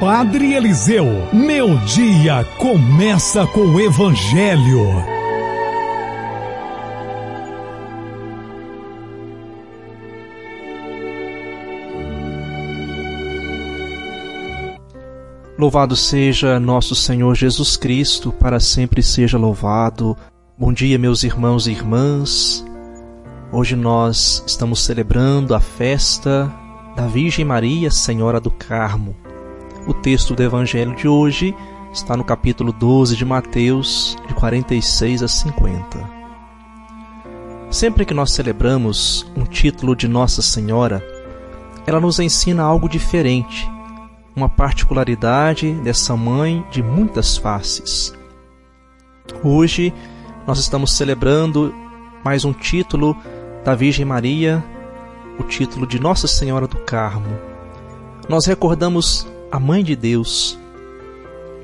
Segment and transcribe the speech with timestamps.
[0.00, 4.86] Padre Eliseu, meu dia começa com o Evangelho.
[15.58, 20.16] Louvado seja nosso Senhor Jesus Cristo, para sempre seja louvado.
[20.56, 22.64] Bom dia, meus irmãos e irmãs.
[23.50, 26.48] Hoje nós estamos celebrando a festa
[26.94, 29.27] da Virgem Maria, Senhora do Carmo.
[29.88, 31.56] O texto do Evangelho de hoje
[31.90, 36.10] está no capítulo 12 de Mateus, de 46 a 50.
[37.70, 41.02] Sempre que nós celebramos um título de Nossa Senhora,
[41.86, 43.66] ela nos ensina algo diferente
[44.36, 48.14] uma particularidade dessa mãe de muitas faces.
[49.42, 49.94] Hoje
[50.46, 51.74] nós estamos celebrando
[52.22, 53.16] mais um título
[53.64, 54.62] da Virgem Maria,
[55.38, 57.38] o título de Nossa Senhora do Carmo.
[58.28, 60.58] Nós recordamos a Mãe de Deus,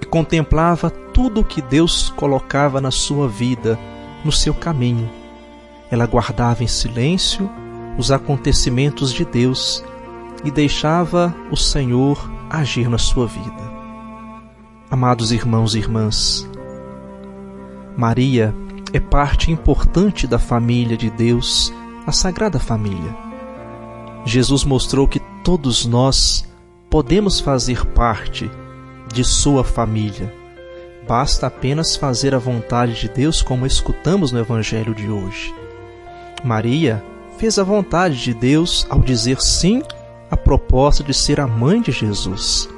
[0.00, 3.78] que contemplava tudo o que Deus colocava na sua vida,
[4.24, 5.10] no seu caminho.
[5.90, 7.50] Ela guardava em silêncio
[7.98, 9.84] os acontecimentos de Deus
[10.44, 13.70] e deixava o Senhor agir na sua vida.
[14.90, 16.48] Amados irmãos e irmãs,
[17.96, 18.54] Maria
[18.92, 21.72] é parte importante da família de Deus,
[22.06, 23.16] a Sagrada Família.
[24.24, 26.49] Jesus mostrou que todos nós
[26.90, 28.50] podemos fazer parte
[29.12, 30.34] de sua família.
[31.06, 35.54] Basta apenas fazer a vontade de Deus, como escutamos no Evangelho de hoje.
[36.44, 37.02] Maria
[37.38, 39.82] fez a vontade de Deus ao dizer sim
[40.30, 42.68] a proposta de ser a mãe de Jesus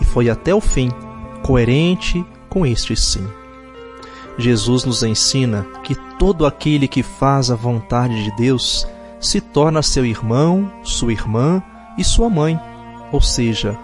[0.00, 0.90] e foi até o fim
[1.42, 3.26] coerente com este sim.
[4.38, 8.86] Jesus nos ensina que todo aquele que faz a vontade de Deus
[9.20, 11.62] se torna seu irmão, sua irmã
[11.96, 12.58] e sua mãe,
[13.12, 13.76] ou seja,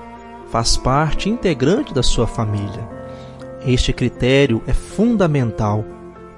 [0.50, 2.88] faz parte integrante da sua família.
[3.66, 5.84] Este critério é fundamental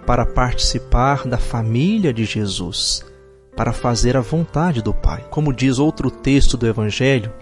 [0.06, 3.04] para participar da família de Jesus
[3.56, 5.24] para fazer a vontade do Pai.
[5.30, 7.32] Como diz outro texto do Evangelho,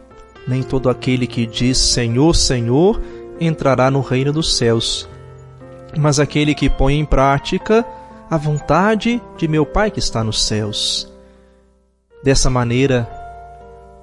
[0.46, 3.00] nem todo aquele que diz Senhor, Senhor
[3.40, 5.08] entrará no reino dos céus,
[5.98, 7.84] mas aquele que põe em prática
[8.30, 11.12] a vontade de meu Pai que está nos céus.
[12.22, 13.08] Dessa maneira,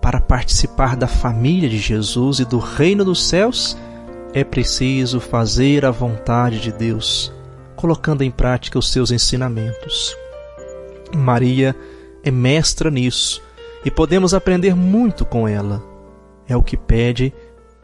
[0.01, 3.78] para participar da família de Jesus e do reino dos céus,
[4.34, 7.31] é preciso fazer a vontade de Deus,
[7.75, 10.16] colocando em prática os seus ensinamentos.
[11.13, 11.75] Maria
[12.23, 13.41] é mestra nisso
[13.85, 15.84] e podemos aprender muito com ela.
[16.47, 17.34] É o que pede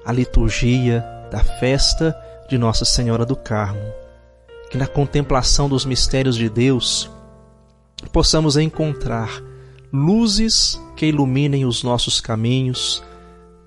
[0.05, 2.15] a liturgia da festa
[2.49, 3.81] de Nossa Senhora do Carmo.
[4.69, 7.09] Que na contemplação dos mistérios de Deus
[8.11, 9.41] possamos encontrar
[9.91, 13.03] luzes que iluminem os nossos caminhos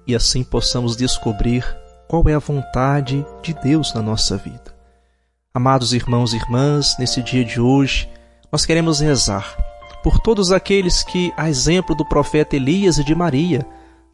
[0.06, 1.64] e assim possamos descobrir
[2.08, 4.74] qual é a vontade de Deus na nossa vida.
[5.54, 8.08] Amados irmãos e irmãs, nesse dia de hoje,
[8.52, 9.56] nós queremos rezar
[10.02, 13.66] por todos aqueles que, a exemplo do profeta Elias e de Maria,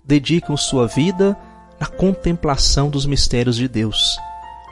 [0.05, 1.37] dedicam sua vida
[1.81, 4.19] na contemplação dos mistérios de Deus.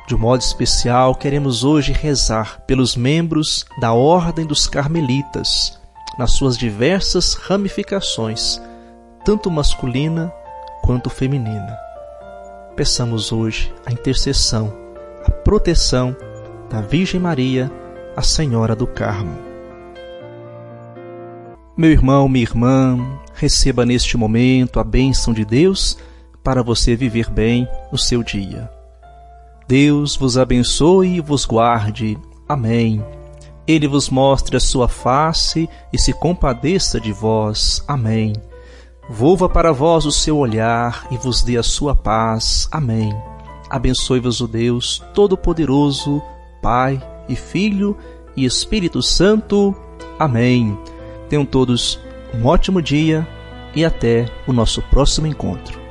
[0.07, 5.79] De um modo especial, queremos hoje rezar pelos membros da Ordem dos Carmelitas,
[6.19, 8.61] nas suas diversas ramificações,
[9.25, 10.33] tanto masculina
[10.83, 11.77] quanto feminina.
[12.77, 14.73] Peçamos hoje a intercessão,
[15.25, 16.17] a proteção
[16.69, 17.71] da Virgem Maria,
[18.17, 19.37] a Senhora do Carmo.
[21.77, 22.99] Meu irmão, minha irmã,
[23.35, 25.99] receba neste momento a bênção de Deus
[26.43, 28.71] para você viver bem o seu dia.
[29.67, 32.19] Deus vos abençoe e vos guarde.
[32.49, 33.03] Amém.
[33.67, 37.83] Ele vos mostre a sua face e se compadeça de vós.
[37.89, 38.35] Amém.
[39.09, 42.69] Volva para vós o seu olhar e vos dê a sua paz.
[42.71, 43.15] Amém.
[43.71, 46.23] Abençoe-vos o Deus Todo-Poderoso,
[46.63, 47.97] Pai e Filho
[48.37, 49.75] e Espírito Santo.
[50.19, 50.79] Amém.
[51.29, 51.99] Tenham todos
[52.35, 53.27] um ótimo dia
[53.75, 55.84] e até o nosso próximo encontro.